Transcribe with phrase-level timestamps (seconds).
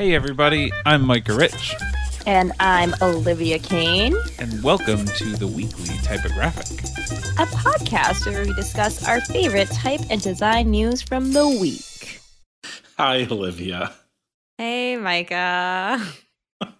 [0.00, 1.74] Hey, everybody, I'm Micah Rich,
[2.24, 6.80] And I'm Olivia Kane, and welcome to the weekly typographic.
[7.38, 12.22] a podcast where we discuss our favorite type and design news from the week.
[12.96, 13.92] Hi, Olivia.
[14.56, 16.02] Hey, Micah.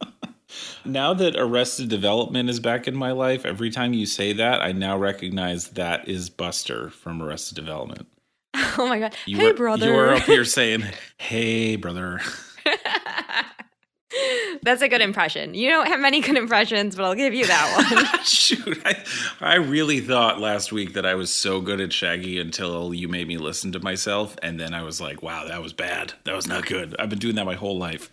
[0.86, 4.72] Now that Arrested Development is back in my life, every time you say that, I
[4.72, 8.06] now recognize that is Buster from Arrested Development.
[8.78, 9.14] Oh my god.
[9.26, 9.86] You hey, were, brother.
[9.88, 10.84] You were up here saying,
[11.18, 12.20] "Hey, brother."
[14.62, 15.54] That's a good impression.
[15.54, 18.20] You don't have many good impressions, but I'll give you that one.
[18.24, 19.04] Shoot, I,
[19.40, 23.28] I really thought last week that I was so good at Shaggy until you made
[23.28, 26.14] me listen to myself, and then I was like, "Wow, that was bad.
[26.24, 28.10] That was not good." I've been doing that my whole life.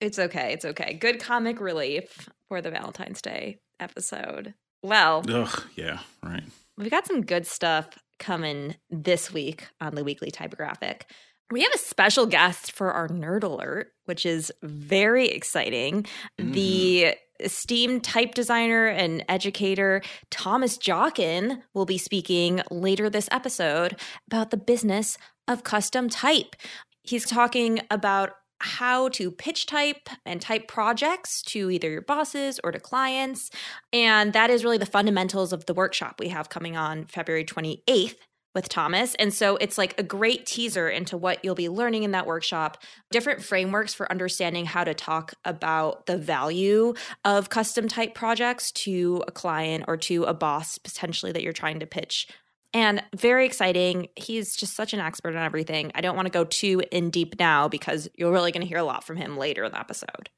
[0.00, 0.52] it's okay.
[0.52, 0.94] It's okay.
[0.94, 4.54] Good comic relief for the Valentine's Day episode.
[4.82, 6.44] Well, Ugh, yeah, right.
[6.78, 7.88] We've got some good stuff
[8.20, 11.10] coming this week on the weekly typographic.
[11.50, 16.06] We have a special guest for our nerd alert, which is very exciting.
[16.38, 17.44] The mm-hmm.
[17.44, 24.56] esteemed type designer and educator Thomas Jockin will be speaking later this episode about the
[24.56, 26.56] business of custom type.
[27.02, 32.72] He's talking about how to pitch type and type projects to either your bosses or
[32.72, 33.50] to clients.
[33.92, 38.16] And that is really the fundamentals of the workshop we have coming on February 28th
[38.54, 39.14] with Thomas.
[39.16, 42.82] And so it's like a great teaser into what you'll be learning in that workshop,
[43.10, 46.94] different frameworks for understanding how to talk about the value
[47.24, 51.80] of custom type projects to a client or to a boss potentially that you're trying
[51.80, 52.28] to pitch.
[52.72, 54.08] And very exciting.
[54.16, 55.92] He's just such an expert on everything.
[55.94, 58.78] I don't want to go too in deep now because you're really going to hear
[58.78, 60.28] a lot from him later in the episode.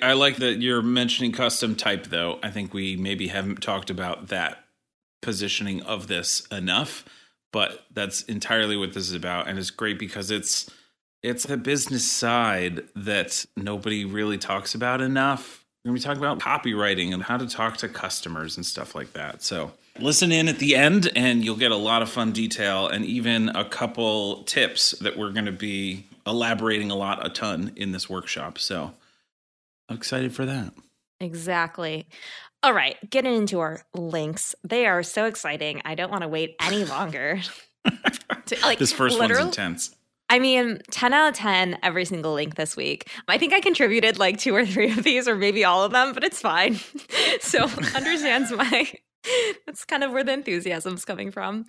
[0.00, 2.38] I like that you're mentioning custom type, though.
[2.42, 4.64] I think we maybe haven't talked about that
[5.20, 7.04] positioning of this enough,
[7.52, 10.70] but that's entirely what this is about, and it's great because it's
[11.22, 15.64] it's the business side that nobody really talks about enough.
[15.84, 19.12] We're gonna be talking about copywriting and how to talk to customers and stuff like
[19.12, 19.42] that.
[19.42, 23.04] So listen in at the end, and you'll get a lot of fun detail and
[23.04, 28.08] even a couple tips that we're gonna be elaborating a lot, a ton in this
[28.08, 28.58] workshop.
[28.58, 28.92] So
[29.88, 30.72] I'm excited for that.
[31.22, 32.06] Exactly.
[32.62, 34.54] All right, getting into our links.
[34.62, 35.82] They are so exciting.
[35.84, 37.40] I don't want to wait any longer.
[38.46, 39.94] To- like this first one's intense.
[40.28, 43.10] I mean, 10 out of 10 every single link this week.
[43.28, 46.14] I think I contributed like two or three of these, or maybe all of them,
[46.14, 46.76] but it's fine.
[47.40, 48.90] so understands my.
[49.66, 51.66] That's kind of where the enthusiasm's coming from.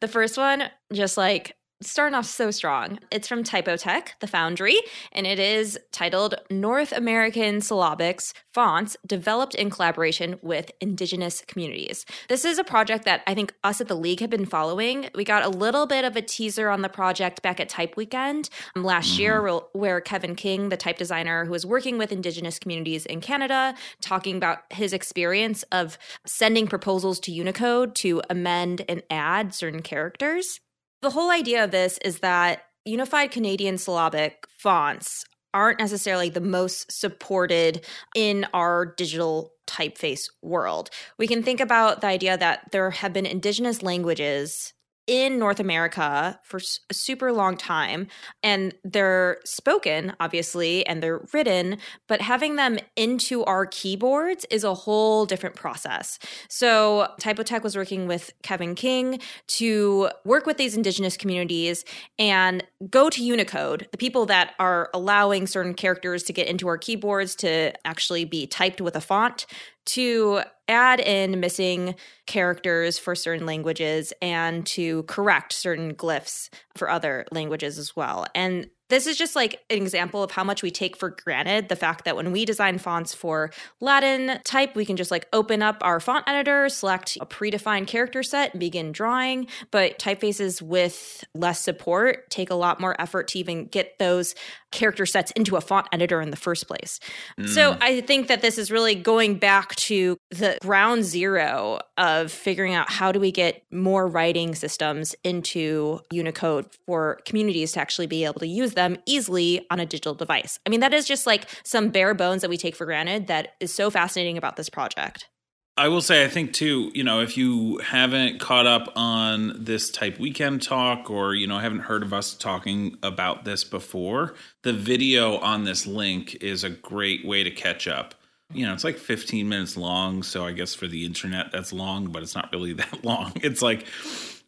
[0.00, 2.98] The first one, just like starting off so strong.
[3.10, 4.76] It's from Typotheque, the foundry,
[5.12, 12.06] and it is titled North American Syllabics Fonts Developed in Collaboration with Indigenous Communities.
[12.28, 15.10] This is a project that I think us at the League have been following.
[15.14, 18.48] We got a little bit of a teaser on the project back at Type Weekend
[18.74, 22.58] um, last year, where, where Kevin King, the type designer who is working with Indigenous
[22.58, 29.02] communities in Canada, talking about his experience of sending proposals to Unicode to amend and
[29.10, 30.60] add certain characters.
[31.02, 36.92] The whole idea of this is that unified Canadian syllabic fonts aren't necessarily the most
[36.92, 37.84] supported
[38.14, 40.90] in our digital typeface world.
[41.18, 44.74] We can think about the idea that there have been indigenous languages
[45.06, 46.58] in North America for
[46.90, 48.08] a super long time
[48.42, 51.78] and they're spoken obviously and they're written
[52.08, 56.18] but having them into our keyboards is a whole different process.
[56.48, 61.84] So Typotheque was working with Kevin King to work with these indigenous communities
[62.18, 66.78] and go to Unicode, the people that are allowing certain characters to get into our
[66.78, 69.46] keyboards to actually be typed with a font
[69.86, 71.94] to add in missing
[72.26, 78.26] characters for certain languages and to correct certain glyphs for other languages as well.
[78.34, 81.76] And this is just like an example of how much we take for granted the
[81.76, 85.78] fact that when we design fonts for Latin type, we can just like open up
[85.80, 89.48] our font editor, select a predefined character set, and begin drawing.
[89.70, 94.34] But typefaces with less support take a lot more effort to even get those
[94.76, 97.00] character sets into a font editor in the first place.
[97.46, 97.78] So mm.
[97.80, 102.90] I think that this is really going back to the ground zero of figuring out
[102.90, 108.40] how do we get more writing systems into Unicode for communities to actually be able
[108.40, 110.58] to use them easily on a digital device.
[110.66, 113.54] I mean, that is just like some bare bones that we take for granted that
[113.60, 115.28] is so fascinating about this project.
[115.78, 119.90] I will say, I think too, you know, if you haven't caught up on this
[119.90, 124.72] type weekend talk or, you know, haven't heard of us talking about this before, the
[124.72, 128.14] video on this link is a great way to catch up.
[128.54, 130.22] You know, it's like 15 minutes long.
[130.22, 133.32] So I guess for the internet, that's long, but it's not really that long.
[133.36, 133.84] It's like,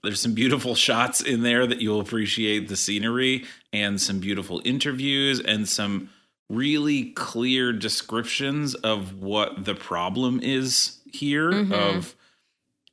[0.02, 5.40] there's some beautiful shots in there that you'll appreciate the scenery and some beautiful interviews
[5.40, 6.08] and some
[6.48, 11.72] really clear descriptions of what the problem is here mm-hmm.
[11.72, 12.14] of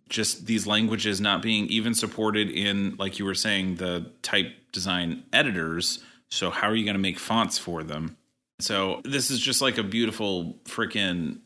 [0.09, 5.23] just these languages not being even supported in like you were saying the type design
[5.33, 6.03] editors.
[6.29, 8.17] So how are you going to make fonts for them?
[8.59, 11.39] So this is just like a beautiful freaking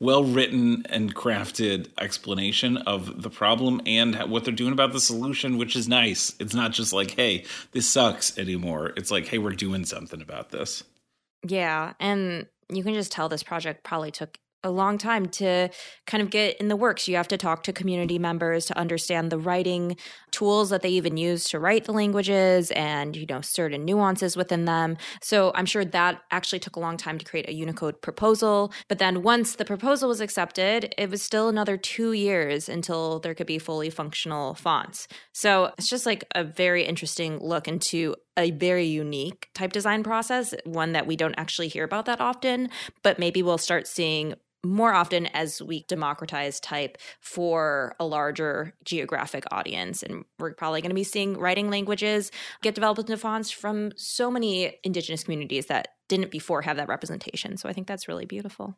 [0.00, 5.58] well written and crafted explanation of the problem and what they're doing about the solution
[5.58, 6.34] which is nice.
[6.40, 8.92] It's not just like hey this sucks anymore.
[8.96, 10.82] It's like hey we're doing something about this
[11.46, 15.68] yeah and you can just tell this project probably took a long time to
[16.06, 17.08] kind of get in the works.
[17.08, 19.96] You have to talk to community members to understand the writing
[20.32, 24.64] tools that they even use to write the languages and, you know, certain nuances within
[24.64, 24.96] them.
[25.22, 28.72] So I'm sure that actually took a long time to create a Unicode proposal.
[28.88, 33.34] But then once the proposal was accepted, it was still another two years until there
[33.34, 35.08] could be fully functional fonts.
[35.32, 40.54] So it's just like a very interesting look into a very unique type design process,
[40.64, 42.70] one that we don't actually hear about that often,
[43.02, 44.34] but maybe we'll start seeing
[44.64, 50.02] more often as we democratize type for a larger geographic audience.
[50.02, 52.30] And we're probably going to be seeing writing languages
[52.62, 57.56] get developed into fonts from so many indigenous communities that didn't before have that representation.
[57.56, 58.76] So I think that's really beautiful.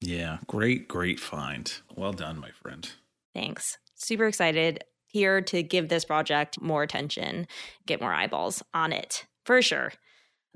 [0.00, 1.72] Yeah, great, great find.
[1.94, 2.90] Well done, my friend.
[3.34, 3.78] Thanks.
[3.94, 7.46] Super excited here to give this project more attention,
[7.86, 9.92] get more eyeballs on it for sure.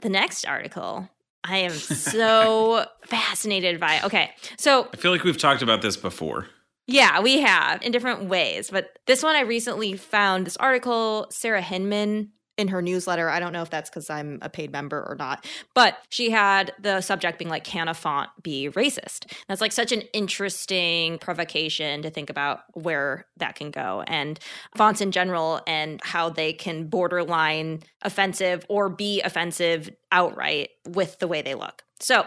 [0.01, 1.09] The next article
[1.49, 3.97] I am so fascinated by.
[3.97, 4.05] It.
[4.05, 6.47] Okay, so I feel like we've talked about this before.
[6.87, 11.27] Yeah, we have in different ways, but this one I recently found this article.
[11.31, 13.29] Sarah Hyndman in her newsletter.
[13.29, 16.73] I don't know if that's because I'm a paid member or not, but she had
[16.81, 19.33] the subject being like, can a font be racist?
[19.49, 24.39] That's like such an interesting provocation to think about where that can go and
[24.75, 31.29] fonts in general and how they can borderline offensive or be offensive outright with the
[31.29, 31.83] way they look.
[32.01, 32.27] So,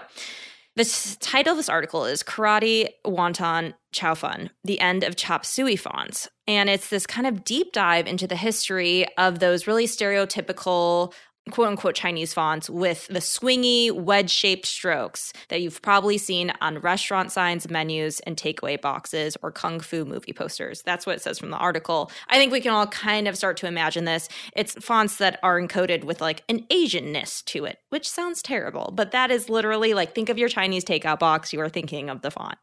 [0.80, 5.76] the title of this article is Karate Wonton Chow Fun, The End of Chop Suey
[5.76, 6.30] Fonts.
[6.48, 11.14] And it's this kind of deep dive into the history of those really stereotypical
[11.50, 16.80] quote unquote Chinese fonts with the swingy wedge shaped strokes that you've probably seen on
[16.80, 20.82] restaurant signs, menus, and takeaway boxes or kung fu movie posters.
[20.84, 22.12] That's what it says from the article.
[22.28, 24.30] I think we can all kind of start to imagine this.
[24.56, 29.12] It's fonts that are encoded with like an Asianness to it, which sounds terrible, but
[29.12, 32.32] that is literally like think of your Chinese takeout box, you are thinking of the
[32.32, 32.58] font.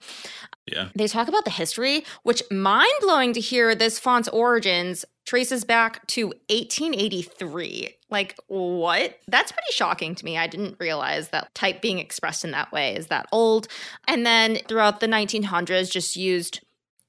[0.66, 0.88] Yeah.
[0.94, 6.06] They talk about the history, which mind blowing to hear this font's origins traces back
[6.08, 7.96] to 1883.
[8.10, 9.18] Like, what?
[9.28, 10.38] That's pretty shocking to me.
[10.38, 13.68] I didn't realize that type being expressed in that way is that old.
[14.08, 16.60] And then throughout the 1900s, just used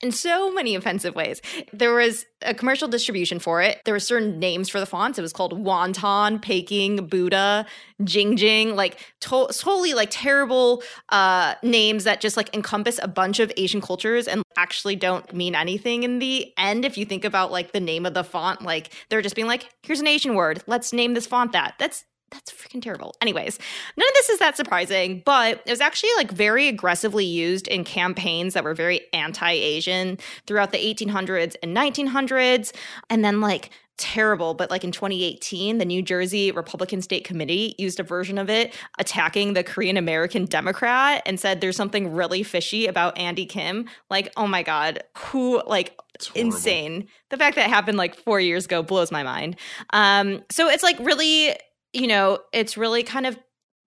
[0.01, 1.41] in so many offensive ways.
[1.73, 3.81] There was a commercial distribution for it.
[3.83, 5.17] There were certain names for the fonts.
[5.17, 7.65] It was called Wonton, Peking, Buddha,
[8.03, 13.39] Jing Jing, like to- totally like terrible uh, names that just like encompass a bunch
[13.39, 16.85] of Asian cultures and actually don't mean anything in the end.
[16.85, 19.67] If you think about like the name of the font, like they're just being like,
[19.81, 20.63] here's an Asian word.
[20.67, 21.75] Let's name this font that.
[21.79, 23.15] That's that's freaking terrible.
[23.21, 23.57] Anyways,
[23.95, 27.83] none of this is that surprising, but it was actually like very aggressively used in
[27.83, 32.73] campaigns that were very anti-Asian throughout the 1800s and 1900s.
[33.09, 37.99] And then like terrible, but like in 2018, the New Jersey Republican State Committee used
[37.99, 42.85] a version of it attacking the Korean American Democrat and said there's something really fishy
[42.85, 43.87] about Andy Kim.
[44.09, 45.99] Like, oh my God, who, like,
[46.35, 47.07] insane.
[47.29, 49.55] The fact that happened like four years ago blows my mind.
[49.91, 51.55] Um, so it's like really
[51.97, 53.37] you know, it's really kind of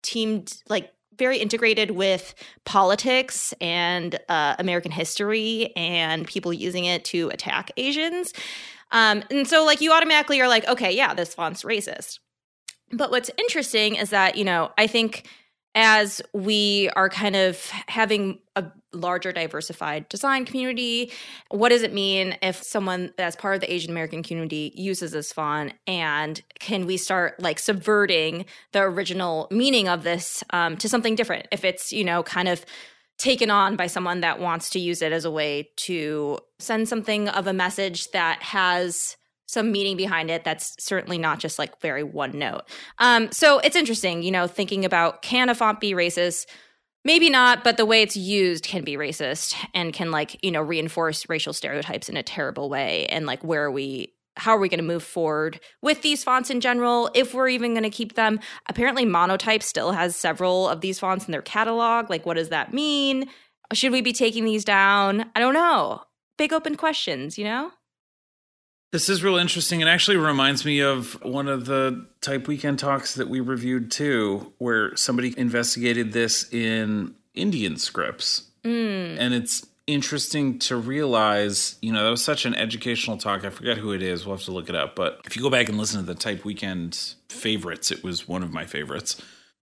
[0.03, 2.35] teamed like very integrated with
[2.65, 8.33] politics and uh, American history and people using it to attack Asians.
[8.91, 12.19] Um, and so, like, you automatically are like, okay, yeah, this font's racist.
[12.93, 15.27] But what's interesting is that, you know, I think
[15.75, 17.59] as we are kind of
[17.89, 21.11] having a larger diversified design community
[21.51, 25.33] what does it mean if someone that's part of the asian american community uses this
[25.33, 31.15] font and can we start like subverting the original meaning of this um, to something
[31.15, 32.65] different if it's you know kind of
[33.19, 37.29] taken on by someone that wants to use it as a way to send something
[37.29, 42.03] of a message that has some meaning behind it that's certainly not just like very
[42.03, 42.63] one note.
[42.99, 46.47] Um, so it's interesting, you know, thinking about can a font be racist?
[47.05, 50.63] Maybe not, but the way it's used can be racist and can like, you know,
[50.63, 53.07] reinforce racial stereotypes in a terrible way.
[53.07, 54.15] And like, where are we?
[54.37, 57.11] How are we going to move forward with these fonts in general?
[57.15, 61.27] If we're even going to keep them, apparently Monotype still has several of these fonts
[61.27, 62.11] in their catalog.
[62.11, 63.29] Like, what does that mean?
[63.73, 65.31] Should we be taking these down?
[65.37, 66.03] I don't know.
[66.37, 67.71] Big open questions, you know?
[68.95, 69.81] This is real interesting.
[69.81, 74.53] It actually reminds me of one of the type weekend talks that we reviewed too,
[74.59, 78.45] where somebody investigated this in Indian scripts.
[78.63, 79.19] Mm.
[79.19, 83.45] And it's interesting to realize, you know, that was such an educational talk.
[83.45, 84.25] I forget who it is.
[84.25, 84.95] We'll have to look it up.
[84.95, 88.45] But if you go back and listen to the type weekend favorites, it was one
[88.45, 89.21] of my favorites.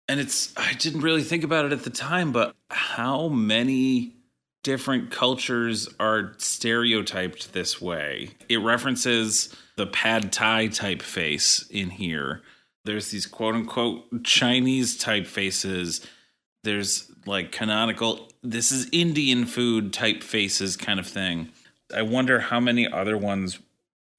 [0.08, 4.14] And it's, I didn't really think about it at the time, but how many
[4.62, 8.30] different cultures are stereotyped this way.
[8.48, 12.42] It references the pad thai typeface in here.
[12.84, 16.04] There's these quote unquote Chinese typefaces.
[16.64, 21.50] There's like canonical, this is Indian food typefaces kind of thing.
[21.94, 23.58] I wonder how many other ones,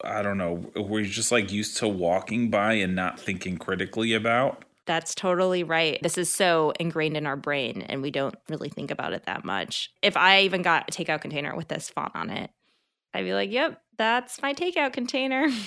[0.04, 4.64] I don't know, we're just like used to walking by and not thinking critically about.
[4.90, 6.02] That's totally right.
[6.02, 9.46] This is so ingrained in our brain, and we don't really think about it that
[9.46, 9.92] much.
[10.02, 12.50] If I even got a takeout container with this font on it,
[13.14, 15.48] I'd be like, yep, that's my takeout container.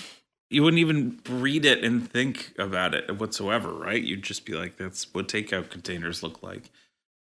[0.50, 4.02] You wouldn't even read it and think about it whatsoever, right?
[4.02, 6.70] You'd just be like, that's what takeout containers look like,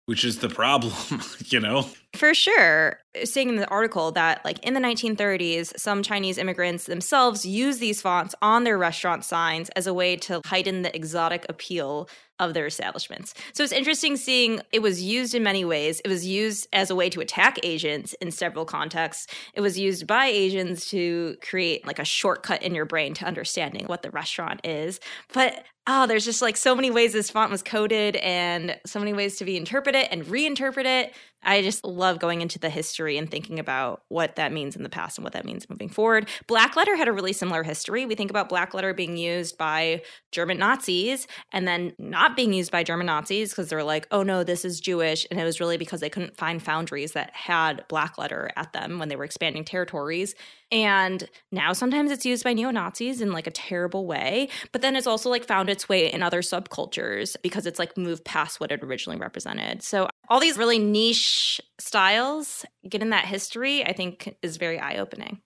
[0.06, 0.92] which is the problem,
[1.46, 1.88] you know?
[2.14, 3.00] For sure.
[3.20, 7.80] Uh, seeing in the article that, like, in the 1930s, some Chinese immigrants themselves used
[7.80, 12.10] these fonts on their restaurant signs as a way to heighten the exotic appeal
[12.42, 13.34] of their establishments.
[13.54, 16.02] So it's interesting seeing it was used in many ways.
[16.04, 19.28] It was used as a way to attack Asians in several contexts.
[19.54, 23.86] It was used by Asians to create like a shortcut in your brain to understanding
[23.86, 25.00] what the restaurant is.
[25.34, 29.14] But oh, there's just like so many ways this font was coded and so many
[29.14, 31.14] ways to be interpreted and reinterpret it.
[31.44, 34.90] I just love going into the history and thinking about what that means in the
[34.90, 36.30] past and what that means moving forward.
[36.48, 38.06] Black letter had a really similar history.
[38.06, 42.72] We think about black letter being used by German Nazis and then not being used
[42.72, 45.26] by German Nazis because they're like, oh no, this is Jewish.
[45.32, 49.00] And it was really because they couldn't find foundries that had black letter at them
[49.00, 50.36] when they were expanding territories.
[50.72, 54.96] And now sometimes it's used by neo Nazis in like a terrible way, but then
[54.96, 58.72] it's also like found its way in other subcultures because it's like moved past what
[58.72, 59.84] it originally represented.
[59.84, 65.42] So all these really niche styles, getting that history, I think is very eye opening.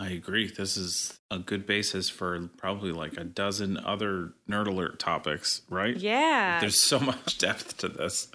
[0.00, 0.48] I agree.
[0.48, 5.96] This is a good basis for probably like a dozen other nerd alert topics, right?
[5.96, 6.60] Yeah.
[6.60, 8.28] There's so much depth to this.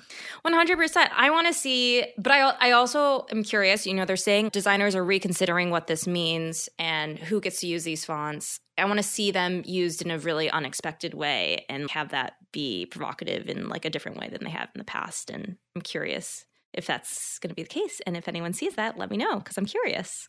[0.45, 1.09] 100%.
[1.15, 3.87] I want to see, but I, I also am curious.
[3.87, 7.85] You know, they're saying designers are reconsidering what this means and who gets to use
[7.85, 8.59] these fonts.
[8.77, 12.87] I want to see them used in a really unexpected way and have that be
[12.87, 15.29] provocative in like a different way than they have in the past.
[15.29, 16.43] And I'm curious
[16.73, 18.01] if that's going to be the case.
[18.05, 20.27] And if anyone sees that, let me know because I'm curious.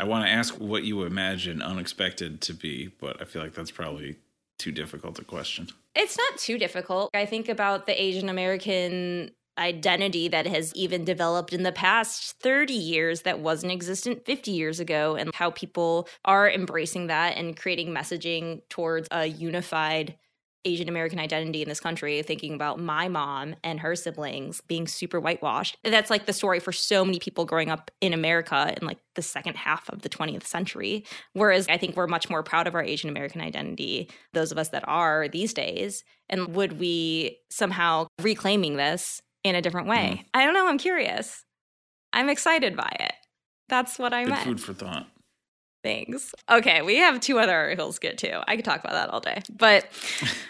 [0.00, 3.70] I want to ask what you imagine unexpected to be, but I feel like that's
[3.70, 4.16] probably
[4.58, 5.68] too difficult a question.
[5.94, 7.10] It's not too difficult.
[7.12, 12.72] I think about the Asian American identity that has even developed in the past 30
[12.72, 17.88] years that wasn't existent 50 years ago and how people are embracing that and creating
[17.88, 20.16] messaging towards a unified
[20.64, 25.18] Asian American identity in this country, thinking about my mom and her siblings being super
[25.18, 25.78] whitewashed.
[25.84, 29.22] That's like the story for so many people growing up in America in like the
[29.22, 31.04] second half of the 20th century.
[31.32, 34.68] Whereas I think we're much more proud of our Asian American identity, those of us
[34.70, 36.04] that are these days.
[36.28, 40.22] And would we somehow reclaiming this in a different way?
[40.22, 40.26] Mm.
[40.34, 40.68] I don't know.
[40.68, 41.44] I'm curious.
[42.12, 43.12] I'm excited by it.
[43.68, 44.44] That's what I Good meant.
[44.44, 45.06] Food for thought.
[45.82, 46.34] Thanks.
[46.50, 48.42] Okay, we have two other articles to get to.
[48.48, 49.42] I could talk about that all day.
[49.50, 49.86] But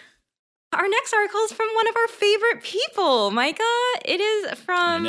[0.73, 3.63] our next article is from one of our favorite people, Micah.
[4.03, 5.07] It is from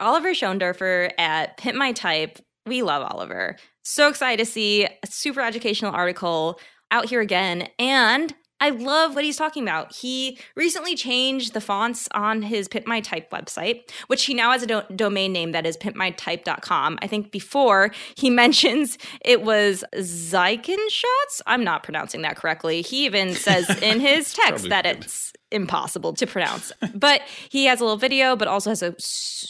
[0.00, 2.38] Oliver Schoendorfer at Pimp My Type.
[2.66, 3.56] We love Oliver.
[3.82, 6.58] So excited to see a super educational article
[6.90, 7.68] out here again.
[7.78, 9.94] And I love what he's talking about.
[9.94, 14.62] He recently changed the fonts on his Pimp My Type website, which he now has
[14.62, 16.98] a do- domain name that is pimpmytype.com.
[17.02, 21.42] I think before he mentions it was Shots.
[21.46, 22.80] I'm not pronouncing that correctly.
[22.80, 25.04] He even says in his text that good.
[25.04, 26.72] it's impossible to pronounce.
[26.94, 28.94] but he has a little video, but also has a,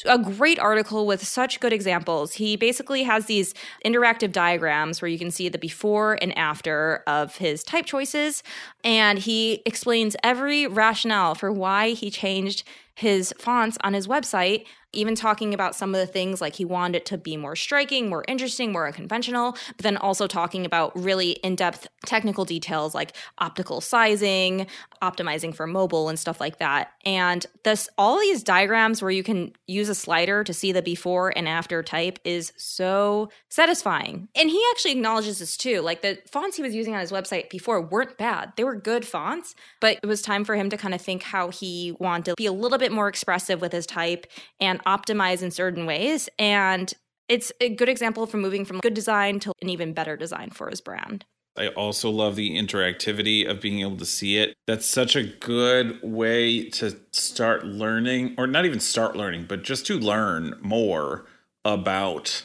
[0.08, 2.34] a great article with such good examples.
[2.34, 7.36] He basically has these interactive diagrams where you can see the before and after of
[7.36, 8.42] his type choices.
[8.84, 15.14] And he explains every rationale for why he changed his fonts on his website even
[15.14, 18.24] talking about some of the things like he wanted it to be more striking, more
[18.28, 23.80] interesting, more unconventional, but then also talking about really in depth technical details like optical
[23.80, 24.66] sizing,
[25.02, 26.92] optimizing for mobile, and stuff like that.
[27.04, 31.36] And this, all these diagrams where you can use a slider to see the before
[31.36, 34.28] and after type is so satisfying.
[34.34, 35.80] And he actually acknowledges this too.
[35.80, 39.06] Like the fonts he was using on his website before weren't bad, they were good
[39.06, 42.34] fonts, but it was time for him to kind of think how he wanted to
[42.36, 44.26] be a little bit more expressive with his type
[44.60, 46.28] and optimize in certain ways.
[46.38, 46.92] And
[47.28, 50.68] it's a good example for moving from good design to an even better design for
[50.68, 51.24] his brand.
[51.56, 54.56] I also love the interactivity of being able to see it.
[54.66, 59.86] That's such a good way to start learning, or not even start learning, but just
[59.86, 61.26] to learn more
[61.64, 62.44] about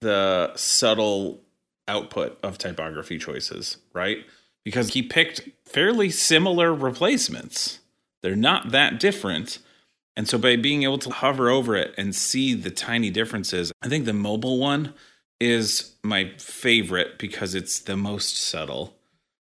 [0.00, 1.40] the subtle
[1.88, 4.18] output of typography choices, right?
[4.64, 7.80] Because he picked fairly similar replacements.
[8.22, 9.58] They're not that different.
[10.16, 13.88] And so by being able to hover over it and see the tiny differences, I
[13.88, 14.94] think the mobile one
[15.40, 18.94] is my favorite because it's the most subtle.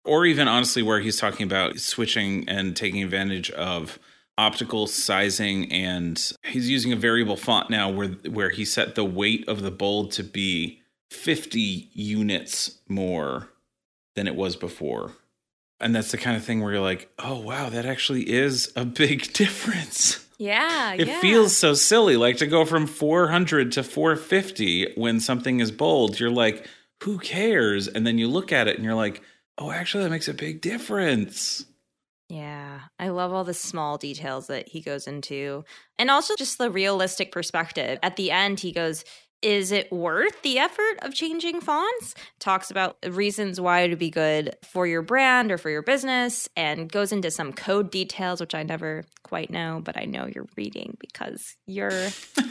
[0.05, 4.00] Or even honestly, where he's talking about switching and taking advantage of
[4.38, 9.48] optical sizing and he's using a variable font now where where he set the weight
[9.48, 13.50] of the bold to be 50 units more
[14.15, 15.12] than it was before.
[15.79, 18.86] And that's the kind of thing where you're like, "Oh wow, that actually is a
[18.86, 21.22] big difference." Yeah, it yeah.
[21.22, 26.30] feels so silly like to go from 400 to 450 when something is bold you're
[26.30, 26.68] like
[27.04, 29.22] who cares and then you look at it and you're like
[29.58, 31.66] oh actually that makes a big difference
[32.30, 35.64] Yeah, I love all the small details that he goes into.
[36.00, 38.00] And also just the realistic perspective.
[38.02, 39.04] At the end, he goes,
[39.44, 42.16] Is it worth the effort of changing fonts?
[42.40, 46.48] Talks about reasons why it would be good for your brand or for your business
[46.56, 50.48] and goes into some code details, which I never quite know, but I know you're
[50.56, 52.10] reading because you're.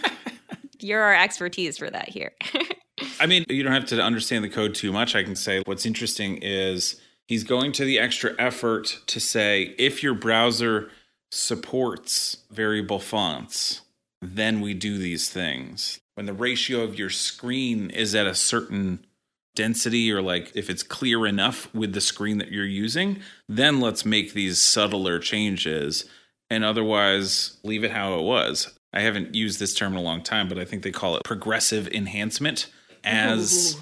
[0.85, 2.33] You're our expertise for that here.
[3.21, 5.87] i mean you don't have to understand the code too much i can say what's
[5.87, 10.91] interesting is he's going to the extra effort to say if your browser
[11.31, 13.82] supports variable fonts
[14.23, 19.05] then we do these things when the ratio of your screen is at a certain
[19.55, 24.05] density or like if it's clear enough with the screen that you're using, then let's
[24.05, 26.05] make these subtler changes
[26.51, 28.79] and otherwise leave it how it was.
[28.93, 31.25] I haven't used this term in a long time, but I think they call it
[31.25, 32.71] progressive enhancement
[33.05, 33.79] as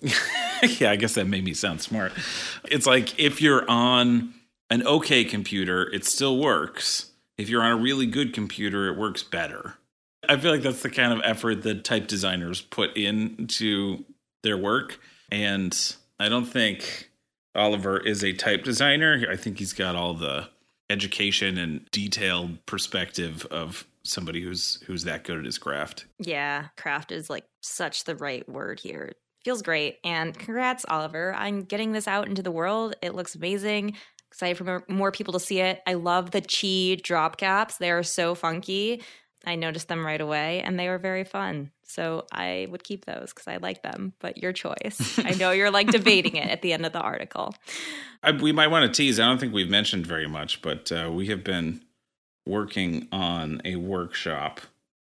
[0.00, 2.12] yeah, I guess that made me sound smart.
[2.64, 4.34] It's like if you're on
[4.68, 7.10] an okay computer, it still works.
[7.38, 9.74] If you're on a really good computer, it works better.
[10.28, 14.04] I feel like that's the kind of effort that type designers put into
[14.42, 14.98] their work.
[15.30, 15.76] And
[16.18, 17.10] I don't think
[17.54, 19.26] Oliver is a type designer.
[19.30, 20.48] I think he's got all the
[20.90, 26.06] education and detailed perspective of somebody who's who's that good at his craft.
[26.18, 29.12] Yeah, craft is like such the right word here.
[29.44, 29.98] Feels great.
[30.04, 31.34] And congrats, Oliver.
[31.34, 32.96] I'm getting this out into the world.
[33.02, 33.94] It looks amazing.
[34.34, 35.80] Excited for more, people to see it.
[35.86, 37.76] I love the Chi drop caps.
[37.76, 39.00] They are so funky.
[39.46, 41.70] I noticed them right away and they were very fun.
[41.84, 45.20] So I would keep those because I like them, but your choice.
[45.20, 47.54] I know you're like debating it at the end of the article.
[48.24, 49.20] I, we might want to tease.
[49.20, 51.82] I don't think we've mentioned very much, but uh, we have been
[52.44, 54.62] working on a workshop.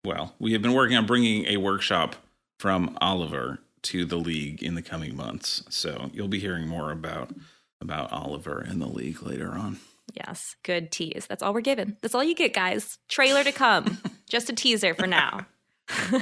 [0.06, 2.16] Well, we have been working on bringing a workshop
[2.60, 5.64] from Oliver to the league in the coming months.
[5.68, 7.34] So you'll be hearing more about
[7.82, 9.80] about Oliver and the league later on.
[10.14, 11.26] Yes, good tease.
[11.28, 11.98] That's all we're given.
[12.02, 12.98] That's all you get, guys.
[13.08, 14.00] Trailer to come.
[14.30, 15.46] just a teaser for now.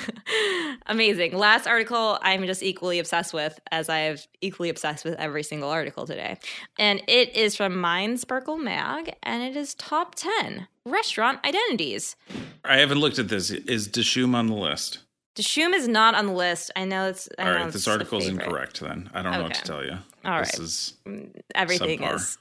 [0.88, 1.38] Amazing.
[1.38, 6.06] Last article I'm just equally obsessed with, as I've equally obsessed with every single article
[6.06, 6.38] today.
[6.78, 12.16] And it is from Mind Sparkle Mag, and it is top 10 restaurant identities.
[12.64, 13.50] I haven't looked at this.
[13.50, 15.00] Is Dishoom on the list?
[15.36, 16.72] Dishoom is not on the list.
[16.76, 17.28] I know it's.
[17.38, 19.10] I All know right, it's this article is incorrect then.
[19.14, 19.98] I don't know what to tell you.
[20.26, 20.60] All this right.
[20.60, 20.94] is
[21.54, 22.16] everything subpar.
[22.16, 22.38] is.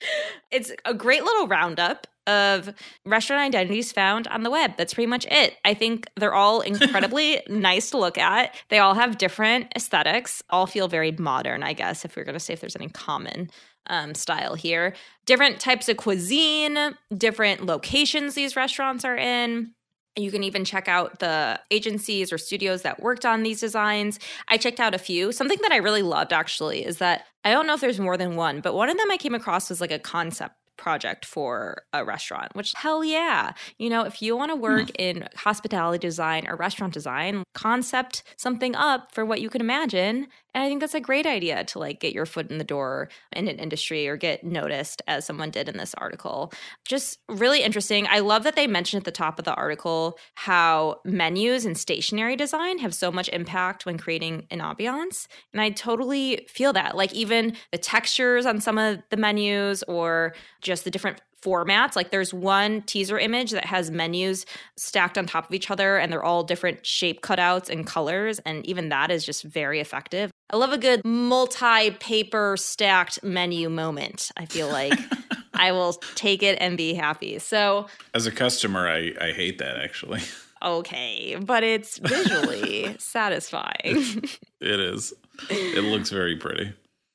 [0.50, 2.72] it's a great little roundup of
[3.04, 4.72] restaurant identities found on the web.
[4.76, 5.56] That's pretty much it.
[5.64, 8.54] I think they're all incredibly nice to look at.
[8.68, 12.40] They all have different aesthetics, all feel very modern, I guess, if we're going to
[12.40, 13.50] say if there's any common
[13.88, 14.94] um, style here.
[15.26, 19.74] Different types of cuisine, different locations these restaurants are in.
[20.16, 24.18] You can even check out the agencies or studios that worked on these designs.
[24.48, 25.32] I checked out a few.
[25.32, 28.36] Something that I really loved actually is that I don't know if there's more than
[28.36, 32.04] one, but one of them I came across was like a concept project for a
[32.04, 33.52] restaurant, which hell yeah.
[33.78, 34.96] You know, if you want to work mm.
[34.98, 40.26] in hospitality design or restaurant design, concept something up for what you can imagine.
[40.54, 43.08] And I think that's a great idea to like get your foot in the door
[43.34, 46.52] in an industry or get noticed as someone did in this article.
[46.84, 48.06] Just really interesting.
[48.10, 52.36] I love that they mentioned at the top of the article how menus and stationery
[52.36, 55.26] design have so much impact when creating an ambiance.
[55.52, 56.96] And I totally feel that.
[56.96, 60.34] Like even the textures on some of the menus or
[60.72, 61.96] just the different formats.
[61.96, 64.46] Like there's one teaser image that has menus
[64.78, 68.38] stacked on top of each other and they're all different shape cutouts and colors.
[68.46, 70.30] And even that is just very effective.
[70.50, 74.30] I love a good multi paper stacked menu moment.
[74.36, 74.98] I feel like
[75.54, 77.38] I will take it and be happy.
[77.38, 80.20] So as a customer, I I hate that actually.
[80.62, 84.22] okay, but it's visually satisfying.
[84.60, 85.12] It is.
[85.50, 86.72] It looks very pretty.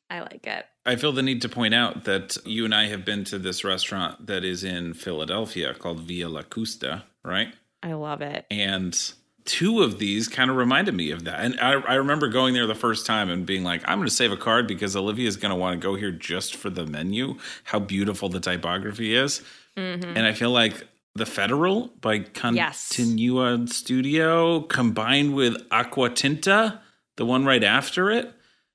[0.10, 0.66] I like it.
[0.88, 3.64] I feel the need to point out that you and I have been to this
[3.64, 7.54] restaurant that is in Philadelphia called Via Locusta, right?
[7.84, 8.46] I love it.
[8.50, 8.98] And
[9.44, 11.40] two of these kind of reminded me of that.
[11.42, 14.14] And I, I remember going there the first time and being like, I'm going to
[14.14, 16.86] save a card because Olivia is going to want to go here just for the
[16.86, 19.42] menu, how beautiful the typography is.
[19.76, 20.16] Mm-hmm.
[20.16, 22.90] And I feel like the Federal by Yes.
[22.90, 26.80] Continua Studio combined with Aqua Tinta,
[27.16, 28.34] the one right after it,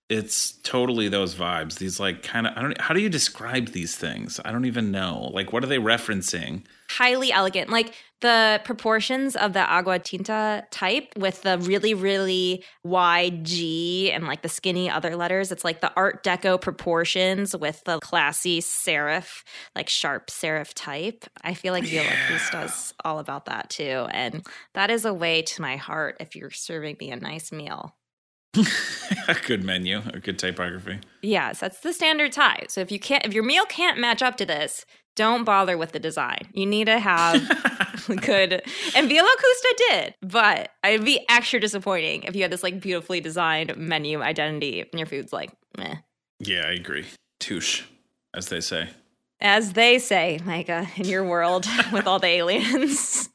[0.08, 1.78] it's totally those vibes.
[1.78, 4.40] These like kind of I don't how do you describe these things?
[4.44, 5.30] I don't even know.
[5.32, 6.64] Like what are they referencing?
[6.92, 7.70] highly elegant.
[7.70, 14.26] Like the proportions of the agua tinta type with the really, really wide G and
[14.26, 15.50] like the skinny other letters.
[15.50, 19.42] It's like the Art Deco proportions with the classy serif,
[19.74, 21.24] like sharp serif type.
[21.42, 24.06] I feel like Viola Cruz does all about that too.
[24.10, 27.96] And that is a way to my heart if you're serving me a nice meal.
[29.28, 31.00] a good menu, a good typography.
[31.22, 32.66] Yes, that's the standard tie.
[32.68, 34.84] So if you can't if your meal can't match up to this,
[35.16, 36.48] don't bother with the design.
[36.52, 37.40] You need to have
[38.20, 38.62] good
[38.94, 43.20] and Via Locusta did, but it'd be extra disappointing if you had this like beautifully
[43.20, 45.96] designed menu identity and your food's like meh.
[46.38, 47.06] Yeah, I agree.
[47.40, 47.82] Touche,
[48.34, 48.88] as they say.
[49.40, 53.28] As they say, Micah, in your world with all the aliens.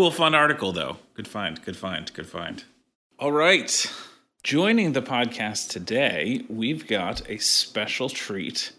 [0.00, 0.96] Cool, fun article, though.
[1.12, 2.64] Good find, good find, good find.
[3.18, 3.94] All right.
[4.42, 8.72] Joining the podcast today, we've got a special treat.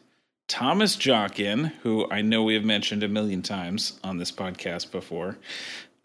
[0.47, 5.37] Thomas Jockin, who I know we have mentioned a million times on this podcast before,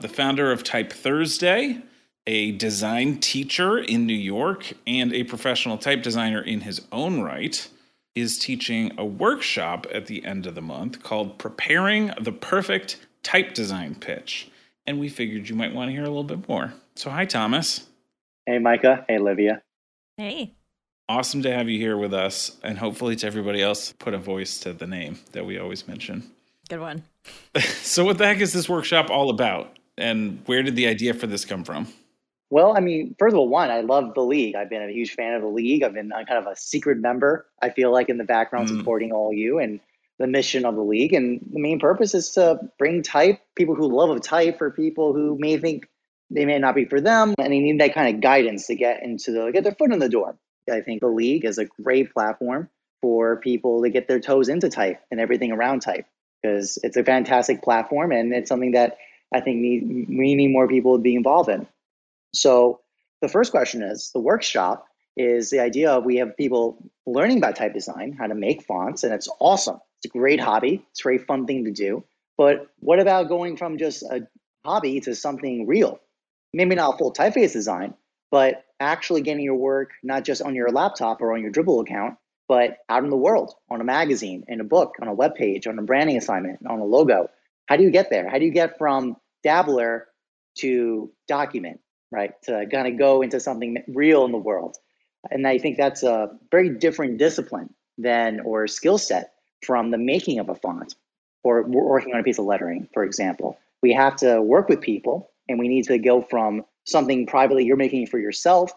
[0.00, 1.78] the founder of Type Thursday,
[2.26, 7.66] a design teacher in New York, and a professional type designer in his own right,
[8.14, 13.54] is teaching a workshop at the end of the month called Preparing the Perfect Type
[13.54, 14.50] Design Pitch
[14.86, 16.72] and we figured you might want to hear a little bit more.
[16.94, 17.86] So, hi, Thomas.
[18.46, 19.04] Hey, Micah.
[19.08, 19.62] Hey, Olivia.
[20.16, 20.52] Hey.
[21.08, 24.58] Awesome to have you here with us, and hopefully to everybody else, put a voice
[24.60, 26.24] to the name that we always mention.
[26.68, 27.04] Good one.
[27.82, 31.26] so, what the heck is this workshop all about, and where did the idea for
[31.28, 31.86] this come from?
[32.50, 34.54] Well, I mean, first of all, one, I love the league.
[34.54, 35.82] I've been a huge fan of the league.
[35.82, 37.46] I've been kind of a secret member.
[37.60, 38.78] I feel like in the background Mm.
[38.78, 39.80] supporting all you and
[40.18, 41.12] the mission of the league.
[41.12, 45.12] And the main purpose is to bring type, people who love a type, or people
[45.12, 45.88] who may think
[46.30, 49.02] they may not be for them, and they need that kind of guidance to get
[49.02, 50.36] into the get their foot in the door.
[50.70, 52.68] I think the league is a great platform
[53.00, 56.06] for people to get their toes into type and everything around type
[56.42, 58.98] because it's a fantastic platform and it's something that
[59.32, 61.66] I think need, we need more people to be involved in.
[62.34, 62.80] So
[63.22, 67.56] the first question is the workshop is the idea of we have people learning about
[67.56, 69.80] type design, how to make fonts, and it's awesome.
[70.06, 70.84] A great hobby.
[70.90, 72.04] It's a very fun thing to do.
[72.36, 74.26] But what about going from just a
[74.64, 76.00] hobby to something real?
[76.52, 77.94] Maybe not a full typeface design,
[78.30, 82.16] but actually getting your work not just on your laptop or on your Dribbble account,
[82.48, 85.66] but out in the world, on a magazine, in a book, on a web page,
[85.66, 87.28] on a branding assignment, on a logo.
[87.66, 88.28] How do you get there?
[88.28, 90.06] How do you get from dabbler
[90.58, 91.80] to document,
[92.12, 92.32] right?
[92.44, 94.76] To kind of go into something real in the world.
[95.30, 99.32] And I think that's a very different discipline than or skill set
[99.66, 100.94] from the making of a font
[101.42, 103.58] or working on a piece of lettering, for example.
[103.82, 107.76] We have to work with people and we need to go from something privately you're
[107.76, 108.72] making for yourself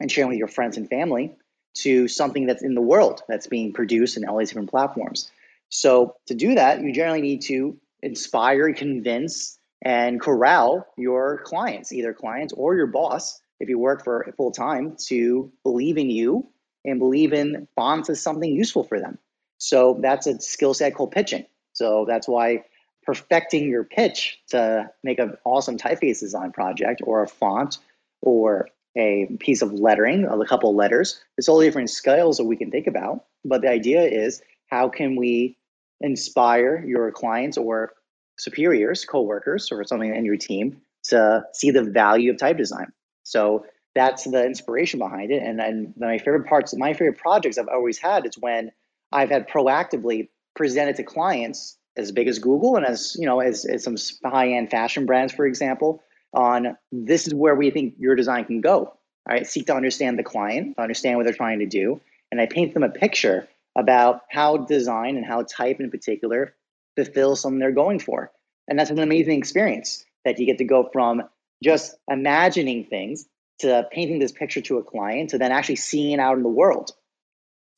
[0.00, 1.34] and sharing with your friends and family
[1.74, 5.30] to something that's in the world that's being produced in all these different platforms.
[5.68, 12.12] So to do that, you generally need to inspire, convince, and corral your clients, either
[12.12, 16.46] clients or your boss, if you work for full time, to believe in you
[16.84, 19.18] and believe in fonts as something useful for them.
[19.62, 21.46] So that's a skill set called pitching.
[21.72, 22.64] So that's why
[23.04, 27.78] perfecting your pitch to make an awesome typeface design project or a font
[28.20, 31.22] or a piece of lettering, a couple letters.
[31.36, 33.24] There's all different scales that we can think about.
[33.44, 35.56] But the idea is how can we
[36.00, 37.92] inspire your clients or
[38.38, 42.92] superiors, coworkers, or something in your team to see the value of type design.
[43.22, 45.40] So that's the inspiration behind it.
[45.40, 48.72] And, and my favorite parts, my favorite projects I've always had is when
[49.12, 53.64] I've had proactively presented to clients as big as Google and as you know as,
[53.64, 58.44] as some high-end fashion brands, for example, on this is where we think your design
[58.44, 58.78] can go.
[59.24, 62.46] All right, seek to understand the client, understand what they're trying to do, and I
[62.46, 66.54] paint them a picture about how design and how type in particular
[66.96, 68.32] fulfills something they're going for.
[68.68, 71.22] And that's an amazing experience that you get to go from
[71.62, 73.26] just imagining things
[73.60, 76.48] to painting this picture to a client to then actually seeing it out in the
[76.48, 76.92] world.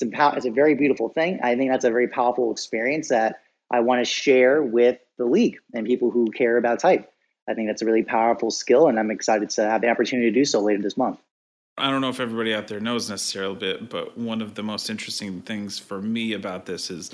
[0.05, 1.41] It's a, it's a very beautiful thing.
[1.43, 3.41] I think that's a very powerful experience that
[3.71, 7.11] I want to share with the league and people who care about type.
[7.49, 10.35] I think that's a really powerful skill, and I'm excited to have the opportunity to
[10.35, 11.19] do so later this month.
[11.77, 14.63] I don't know if everybody out there knows necessarily, a bit, but one of the
[14.63, 17.11] most interesting things for me about this is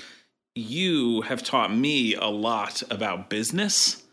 [0.55, 4.03] you have taught me a lot about business.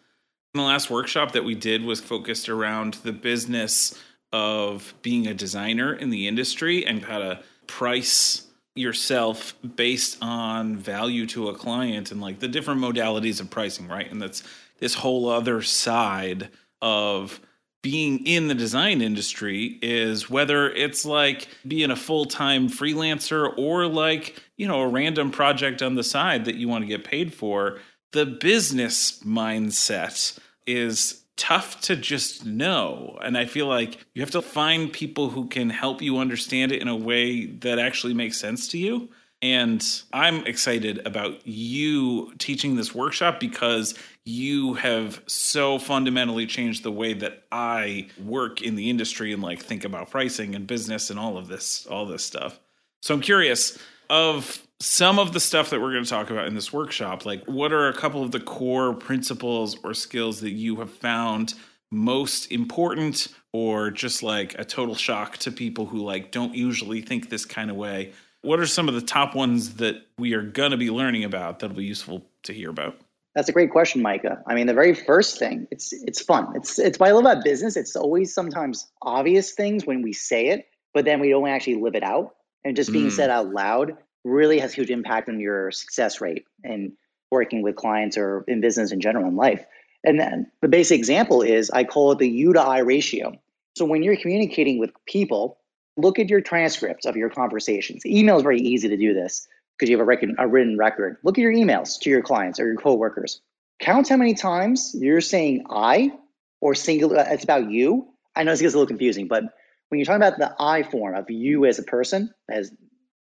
[0.55, 4.01] In the last workshop that we did was focused around the business
[4.33, 8.48] of being a designer in the industry and how to price
[8.79, 14.11] yourself based on value to a client and like the different modalities of pricing, right?
[14.11, 14.43] And that's
[14.79, 16.49] this whole other side
[16.81, 17.41] of
[17.83, 24.41] being in the design industry is whether it's like being a full-time freelancer or like,
[24.57, 27.79] you know, a random project on the side that you want to get paid for,
[28.12, 33.18] the business mindset is tough to just know.
[33.22, 36.83] And I feel like you have to find people who can help you understand it
[36.83, 39.09] in a way that actually makes sense to you.
[39.40, 46.90] And I'm excited about you teaching this workshop because you have so fundamentally changed the
[46.90, 51.20] way that I work in the industry and like think about pricing and business and
[51.20, 52.59] all of this all this stuff.
[53.01, 53.79] So I'm curious
[54.11, 57.45] of some of the stuff that we're going to talk about in this workshop, like
[57.47, 61.55] what are a couple of the core principles or skills that you have found
[61.91, 67.29] most important or just like a total shock to people who like don't usually think
[67.31, 68.12] this kind of way
[68.43, 71.59] what are some of the top ones that we are going to be learning about
[71.59, 72.99] that'll be useful to hear about?
[73.35, 74.43] That's a great question, Micah.
[74.47, 76.53] I mean, the very first thing, it's it's fun.
[76.57, 77.77] It's it's what I love about business.
[77.77, 81.95] It's always sometimes obvious things when we say it, but then we don't actually live
[81.95, 82.35] it out.
[82.64, 83.12] And just being mm.
[83.12, 83.97] said out loud
[84.29, 86.93] really has huge impact on your success rate and
[87.31, 89.64] working with clients or in business in general in life.
[90.05, 93.33] And then the basic example is I call it the U to I ratio.
[93.77, 95.59] So when you're communicating with people,
[95.97, 98.07] look at your transcripts of your conversations.
[98.07, 101.19] Email is very easy to do this because you have a, a written record.
[101.23, 103.41] Look at your emails to your clients or your coworkers.
[103.81, 106.12] Count how many times you're saying I
[106.61, 108.09] or singular, uh, it's about you.
[108.35, 109.45] I know this gets a little confusing, but
[109.88, 112.73] when you're talking about the I form of you as a person, as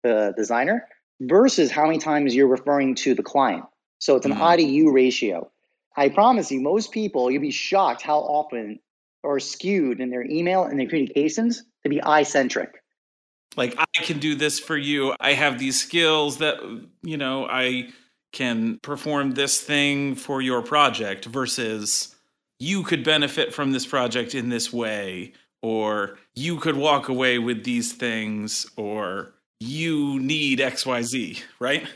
[0.04, 0.88] the designer,
[1.21, 3.65] versus how many times you're referring to the client.
[3.99, 4.41] So it's an mm.
[4.41, 5.49] I to you ratio.
[5.95, 8.80] I promise you, most people, you'll be shocked how often
[9.23, 12.84] are skewed in their email and their communications to be I centric.
[13.56, 15.15] Like I can do this for you.
[15.19, 16.58] I have these skills that
[17.01, 17.89] you know I
[18.32, 22.15] can perform this thing for your project versus
[22.60, 27.63] you could benefit from this project in this way or you could walk away with
[27.63, 31.88] these things or you need xyz right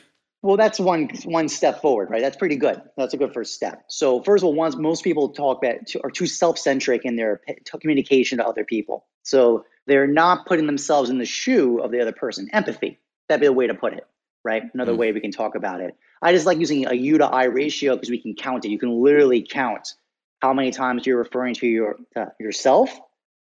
[0.44, 2.22] well, that's one one step forward, right?
[2.22, 2.82] That's pretty good.
[2.98, 3.84] That's a good first step.
[3.90, 7.42] So, first of all, once most people talk about are too self centric in their
[7.80, 9.06] communication to other people.
[9.24, 12.50] So they're not putting themselves in the shoe of the other person.
[12.54, 13.00] Empathy.
[13.30, 14.06] That'd be a way to put it,
[14.44, 14.64] right?
[14.74, 15.96] Another mm way we can talk about it.
[16.24, 18.70] I just like using a U to I ratio because we can count it.
[18.70, 19.94] You can literally count
[20.42, 23.00] how many times you're referring to your uh, yourself,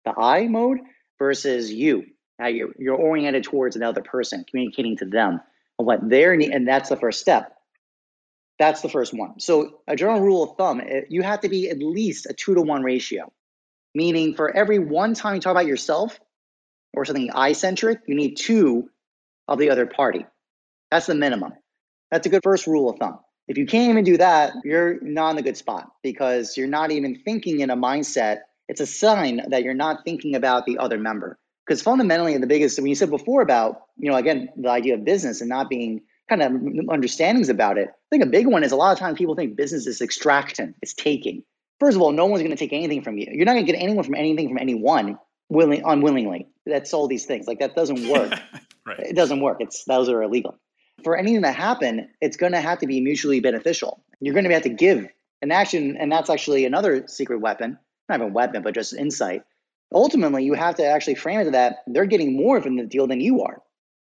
[0.05, 0.79] the I mode,
[1.19, 2.05] versus you.
[2.39, 5.41] How you're, you're oriented towards another person, communicating to them
[5.77, 7.55] what their need, and that's the first step.
[8.57, 9.39] That's the first one.
[9.39, 12.55] So a general rule of thumb, eh, you have to be at least a two
[12.55, 13.31] to one ratio,
[13.93, 16.19] meaning for every one time you talk about yourself
[16.93, 18.89] or something I-centric, you need two
[19.47, 20.25] of the other party.
[20.91, 21.53] That's the minimum.
[22.11, 23.19] That's a good first rule of thumb.
[23.47, 26.91] If you can't even do that, you're not in a good spot because you're not
[26.91, 28.39] even thinking in a mindset.
[28.67, 31.37] It's a sign that you're not thinking about the other member.
[31.65, 35.03] Because fundamentally, the biggest, when you said before about, you know, again, the idea of
[35.03, 36.51] business and not being kind of
[36.89, 39.55] understandings about it, I think a big one is a lot of times people think
[39.55, 41.43] business is extraction, it's taking.
[41.79, 43.27] First of all, no one's going to take anything from you.
[43.31, 45.17] You're not going to get anyone from anything from anyone
[45.49, 46.47] willing, unwillingly.
[46.65, 47.47] That's all these things.
[47.47, 48.31] Like that doesn't work.
[48.85, 48.99] right.
[48.99, 49.57] It doesn't work.
[49.59, 50.59] It's those are illegal.
[51.03, 54.03] For anything to happen, it's going to have to be mutually beneficial.
[54.19, 55.07] You're going to have to give
[55.41, 57.77] an action, and that's actually another secret weapon.
[58.07, 59.43] Not even weapon, but just insight
[59.93, 63.07] ultimately you have to actually frame it to that they're getting more from the deal
[63.07, 63.61] than you are.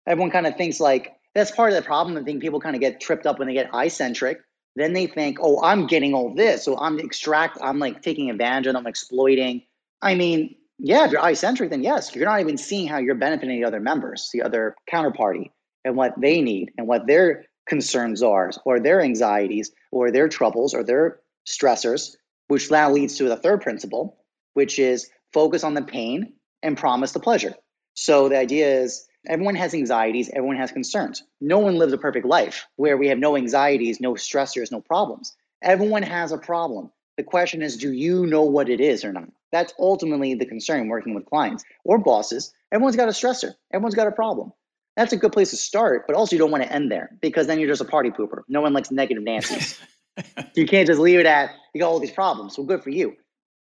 [0.08, 2.18] Everyone kind of thinks like that's part of the problem.
[2.18, 4.40] I think people kind of get tripped up when they get I centric.
[4.78, 6.64] Then they think, oh, I'm getting all this.
[6.64, 9.64] So I'm extract, I'm like taking advantage of them, exploiting.
[10.02, 13.16] I mean, yeah, if you're I centric, then yes, you're not even seeing how you're
[13.16, 15.52] benefiting the other members, the other counterparty,
[15.86, 20.74] and what they need and what their concerns are, or their anxieties, or their troubles,
[20.74, 22.16] or their stressors,
[22.48, 24.18] which now leads to the third principle,
[24.54, 26.34] which is focus on the pain
[26.64, 27.56] and promise the pleasure.
[27.94, 31.24] So the idea is everyone has anxieties, everyone has concerns.
[31.40, 35.36] No one lives a perfect life where we have no anxieties, no stressors, no problems.
[35.62, 36.92] Everyone has a problem.
[37.18, 39.30] The question is, do you know what it is or not?
[39.52, 42.54] That's ultimately the concern working with clients or bosses.
[42.72, 44.52] Everyone's got a stressor, everyone's got a problem.
[44.98, 47.48] That's a good place to start, but also you don't want to end there because
[47.48, 48.44] then you're just a party pooper.
[48.48, 49.80] No one likes negative Nancy's.
[50.56, 52.56] you can't just leave it at you got all these problems.
[52.56, 53.18] So good for you.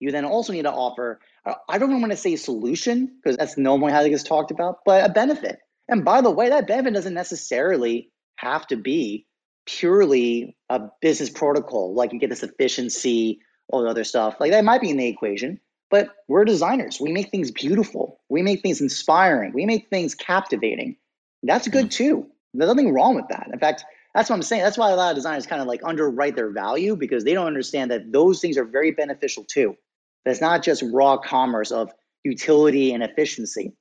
[0.01, 1.21] You then also need to offer,
[1.69, 5.05] I don't want to say solution because that's normally how it gets talked about, but
[5.05, 5.59] a benefit.
[5.89, 9.27] And by the way, that benefit doesn't necessarily have to be
[9.67, 14.37] purely a business protocol, like you get this efficiency, all the other stuff.
[14.41, 17.01] Like that might be in the equation, but we're designers.
[17.01, 18.21] We make things beautiful.
[18.29, 19.53] We make things inspiring.
[19.53, 20.97] We make things captivating.
[21.43, 22.05] That's good mm-hmm.
[22.05, 22.27] too.
[22.55, 23.49] There's nothing wrong with that.
[23.53, 24.63] In fact, that's what I'm saying.
[24.63, 27.47] That's why a lot of designers kind of like underwrite their value because they don't
[27.47, 29.77] understand that those things are very beneficial too.
[30.25, 31.91] That's not just raw commerce of
[32.25, 33.75] utility and efficiency.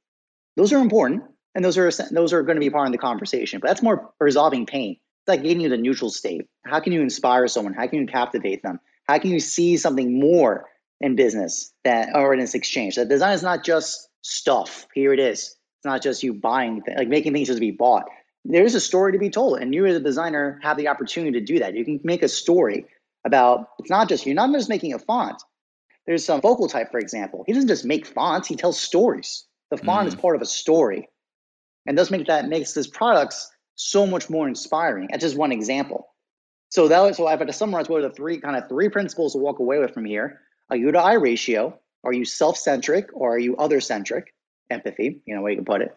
[0.56, 1.23] Those are important,
[1.56, 3.60] and those are those are going to be part of the conversation.
[3.60, 4.93] But that's more resolving pain.
[4.93, 6.47] It's like getting you to neutral state.
[6.65, 7.73] How can you inspire someone?
[7.73, 8.80] How can you captivate them?
[9.08, 10.65] How can you see something more
[11.00, 12.95] in business that or in this exchange?
[12.95, 14.88] That design is not just stuff.
[14.93, 15.56] Here it is.
[15.80, 18.06] It's not just you buying like making things just to be bought
[18.47, 21.45] there's a story to be told and you as a designer have the opportunity to
[21.45, 22.86] do that you can make a story
[23.26, 25.41] about it's not just you're not just making a font
[26.08, 27.43] there's some focal type for example.
[27.46, 29.46] He doesn't just make fonts he tells stories.
[29.70, 30.08] The font mm.
[30.08, 31.10] is part of a story.
[31.86, 35.10] And does make that makes his products so much more inspiring.
[35.12, 36.08] That's just one example.
[36.70, 38.89] So that was so i've had to summarize what are the three kind of three
[38.89, 40.41] principles to walk away with from here?
[40.72, 41.80] A u to i ratio?
[42.04, 44.34] Are you self-centric or are you other-centric?
[44.70, 45.96] Empathy you know way you can put it.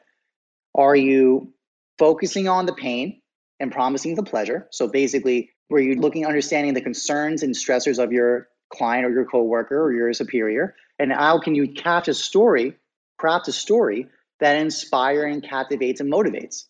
[0.74, 1.52] Are you
[1.98, 3.20] focusing on the pain
[3.60, 4.66] and promising the pleasure.
[4.72, 9.24] So basically, where you're looking, understanding the concerns and stressors of your client or your
[9.24, 12.76] coworker or your superior, and how can you craft a story,
[13.18, 14.08] craft a story
[14.40, 16.64] that inspires and captivates and motivates.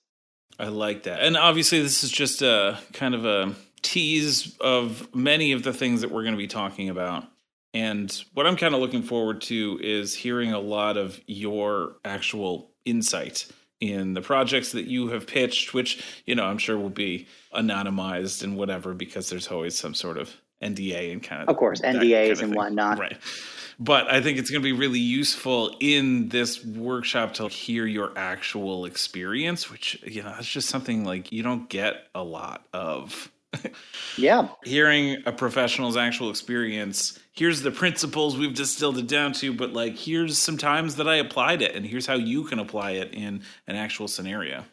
[0.58, 1.20] I like that.
[1.20, 6.02] And obviously, this is just a kind of a tease of many of the things
[6.02, 7.24] that we're going to be talking about.
[7.72, 12.72] And what I'm kind of looking forward to is hearing a lot of your actual
[12.84, 13.46] insight
[13.80, 18.42] in the projects that you have pitched, which, you know, I'm sure will be anonymized
[18.42, 21.48] and whatever, because there's always some sort of NDA and kind of.
[21.48, 22.98] Of course, NDAs kind of and whatnot.
[22.98, 23.16] Right.
[23.78, 28.12] But I think it's going to be really useful in this workshop to hear your
[28.14, 33.32] actual experience, which, you know, it's just something like you don't get a lot of.
[34.18, 34.48] yeah.
[34.64, 39.96] Hearing a professional's actual experience here's the principles we've distilled it down to, but like
[39.96, 43.42] here's some times that I applied it, and here's how you can apply it in
[43.66, 44.64] an actual scenario.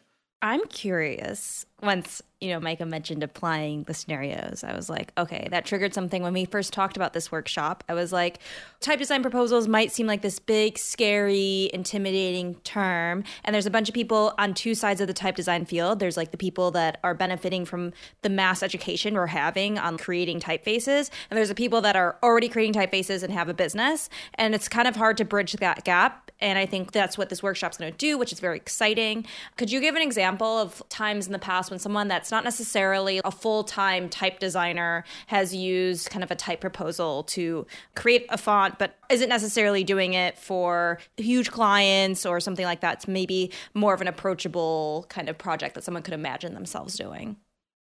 [0.42, 5.64] I'm curious once you know micah mentioned applying the scenarios i was like okay that
[5.64, 6.22] triggered something.
[6.22, 8.40] When we first talked about this workshop i was like
[8.80, 13.24] type design proposals might seem like this big scary intimidating term.
[13.44, 15.98] And there's a bunch of people on two sides of the type design field.
[15.98, 20.40] There's like the people that are benefiting from the mass education we're having on creating
[20.40, 21.10] typefaces.
[21.30, 24.08] And there's the people that are already creating typefaces and have a business.
[24.34, 26.30] And it's kind of hard to bridge that gap.
[26.40, 29.26] And i think that's what this workshop's going to do which is very exciting.
[29.56, 33.20] Could you give an example of times in the past when someone that's not necessarily
[33.24, 38.38] a full time type designer has used kind of a type proposal to create a
[38.38, 42.94] font, but isn't necessarily doing it for huge clients or something like that.
[42.94, 47.36] It's maybe more of an approachable kind of project that someone could imagine themselves doing.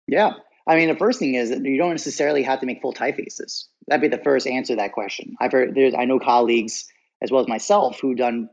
[0.07, 0.35] Yeah.
[0.67, 3.65] I mean, the first thing is that you don't necessarily have to make full typefaces.
[3.87, 5.37] That'd be the first answer to that question.
[5.41, 6.87] I've heard there's I know colleagues
[7.23, 8.51] as well as myself who done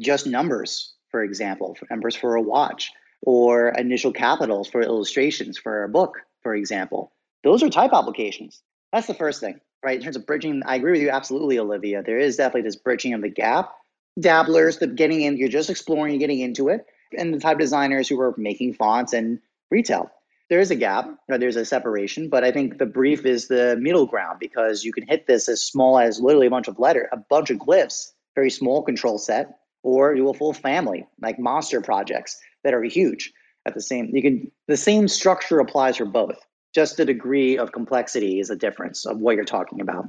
[0.00, 2.90] just numbers, for example, numbers for a watch
[3.22, 7.12] or initial capitals for illustrations for a book, for example.
[7.44, 8.62] Those are type applications.
[8.92, 9.96] That's the first thing, right?
[9.96, 12.02] In terms of bridging, I agree with you absolutely, Olivia.
[12.02, 13.72] There is definitely this bridging of the gap.
[14.20, 16.84] Dabblers, the getting in, you're just exploring, you're getting into it,
[17.16, 19.38] and the type designers who are making fonts and
[19.70, 20.10] retail.
[20.50, 24.04] There is a gap, there's a separation, but I think the brief is the middle
[24.04, 27.16] ground because you can hit this as small as literally a bunch of letter, a
[27.16, 32.38] bunch of glyphs, very small control set, or do a full family like monster projects
[32.64, 33.32] that are huge
[33.66, 36.38] at the same you can the same structure applies for both.
[36.74, 40.06] Just the degree of complexity is a difference of what you're talking about.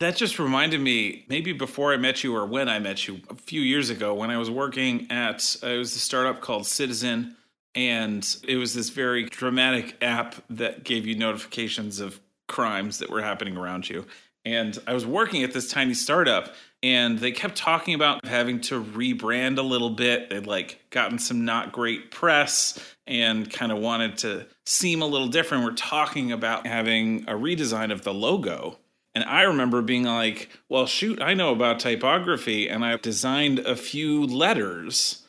[0.00, 3.34] That just reminded me maybe before i met you or when i met you a
[3.34, 7.34] few years ago when i was working at uh, it was a startup called citizen
[7.74, 13.22] and it was this very dramatic app that gave you notifications of crimes that were
[13.22, 14.04] happening around you
[14.46, 18.82] and I was working at this tiny startup and they kept talking about having to
[18.82, 20.30] rebrand a little bit.
[20.30, 25.26] They'd like gotten some not great press and kind of wanted to seem a little
[25.26, 25.64] different.
[25.64, 28.78] We're talking about having a redesign of the logo.
[29.16, 33.74] And I remember being like, well, shoot, I know about typography and I've designed a
[33.74, 35.25] few letters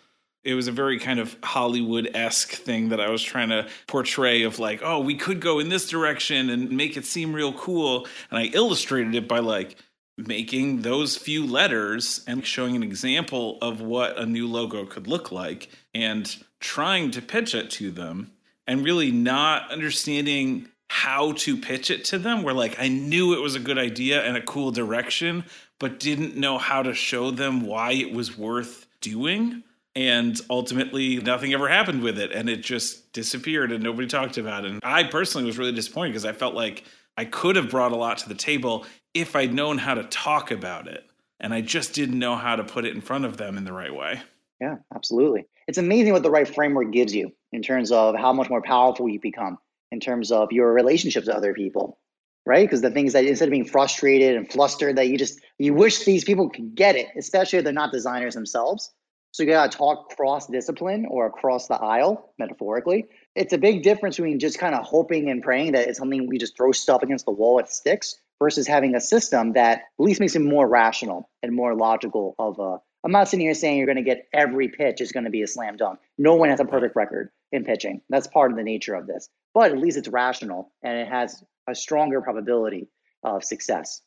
[0.48, 4.44] it was a very kind of Hollywood esque thing that I was trying to portray
[4.44, 8.08] of like, oh, we could go in this direction and make it seem real cool.
[8.32, 9.76] And I illustrated it by like
[10.18, 15.34] making those few letters and showing an example of what a new logo could look
[15.34, 18.32] like and trying to pitch it to them
[18.66, 23.42] and really not understanding how to pitch it to them where like I knew it
[23.42, 25.44] was a good idea and a cool direction,
[25.78, 29.64] but didn't know how to show them why it was worth doing.
[29.98, 32.32] And ultimately, nothing ever happened with it.
[32.32, 34.70] And it just disappeared and nobody talked about it.
[34.70, 36.84] And I personally was really disappointed because I felt like
[37.18, 38.86] I could have brought a lot to the table
[39.16, 41.04] if I'd known how to talk about it.
[41.40, 43.74] And I just didn't know how to put it in front of them in the
[43.74, 44.22] right way.
[44.62, 45.48] Yeah, absolutely.
[45.68, 49.10] It's amazing what the right framework gives you in terms of how much more powerful
[49.10, 49.58] you become
[49.92, 51.98] in terms of your relationships to other people,
[52.46, 52.68] right?
[52.68, 56.06] Because the things that instead of being frustrated and flustered, that you just you wish
[56.06, 58.92] these people could get it, especially if they're not designers themselves.
[59.38, 63.06] So you gotta talk cross discipline or across the aisle, metaphorically.
[63.36, 66.40] It's a big difference between just kind of hoping and praying that it's something we
[66.40, 70.20] just throw stuff against the wall, it sticks, versus having a system that at least
[70.20, 73.86] makes it more rational and more logical of a I'm not sitting here saying you're
[73.86, 76.00] going to get every pitch is going to be a slam dunk.
[76.18, 78.02] No one has a perfect record in pitching.
[78.10, 79.30] That's part of the nature of this.
[79.54, 82.90] But at least it's rational and it has a stronger probability
[83.24, 84.02] of success.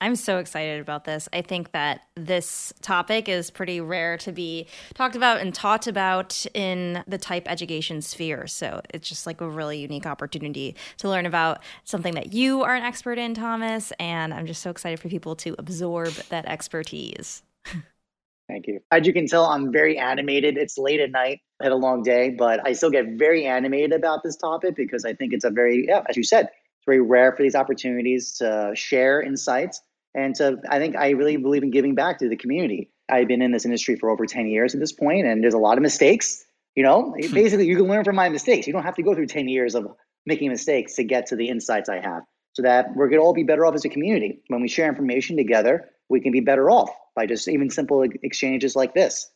[0.00, 1.28] I'm so excited about this.
[1.32, 6.46] I think that this topic is pretty rare to be talked about and taught about
[6.54, 8.46] in the type education sphere.
[8.46, 12.76] So it's just like a really unique opportunity to learn about something that you are
[12.76, 13.92] an expert in, Thomas.
[13.98, 17.42] And I'm just so excited for people to absorb that expertise.
[18.46, 18.80] Thank you.
[18.92, 20.56] As you can tell, I'm very animated.
[20.56, 21.40] It's late at night.
[21.60, 25.04] I had a long day, but I still get very animated about this topic because
[25.04, 28.34] I think it's a very, yeah, as you said, it's very rare for these opportunities
[28.38, 29.82] to share insights
[30.14, 32.90] and so I think I really believe in giving back to the community.
[33.08, 35.58] I've been in this industry for over 10 years at this point, and there's a
[35.58, 36.44] lot of mistakes.
[36.74, 38.66] You know, basically, you can learn from my mistakes.
[38.66, 39.86] You don't have to go through 10 years of
[40.26, 43.34] making mistakes to get to the insights I have so that we're going to all
[43.34, 44.40] be better off as a community.
[44.48, 48.76] When we share information together, we can be better off by just even simple exchanges
[48.76, 49.30] like this.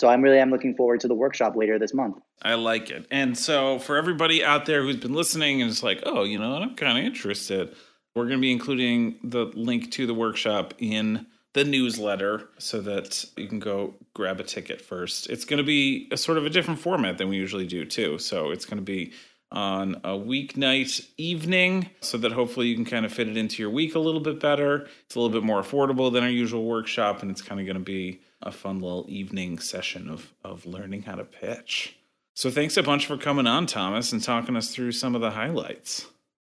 [0.00, 2.18] So I'm really I'm looking forward to the workshop later this month.
[2.40, 3.06] I like it.
[3.10, 6.54] And so for everybody out there who's been listening and it's like, "Oh, you know,
[6.54, 7.74] I'm kind of interested."
[8.18, 13.24] We're going to be including the link to the workshop in the newsletter so that
[13.36, 15.30] you can go grab a ticket first.
[15.30, 18.18] It's going to be a sort of a different format than we usually do too.
[18.18, 19.12] So it's going to be
[19.50, 23.70] on a weeknight evening so that hopefully you can kind of fit it into your
[23.70, 24.88] week a little bit better.
[25.06, 27.78] It's a little bit more affordable than our usual workshop, and it's kind of going
[27.78, 31.96] to be a fun little evening session of, of learning how to pitch.
[32.34, 35.30] So thanks a bunch for coming on, Thomas, and talking us through some of the
[35.30, 36.06] highlights.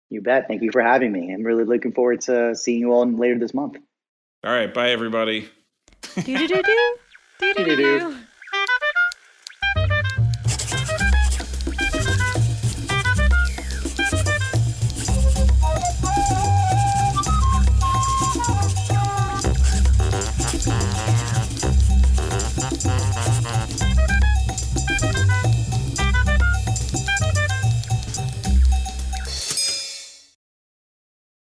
[0.09, 0.47] You bet.
[0.47, 1.33] Thank you for having me.
[1.33, 3.77] I'm really looking forward to seeing you all later this month.
[4.43, 4.73] All right.
[4.73, 5.49] Bye, everybody.
[6.15, 8.17] do do do do do do do.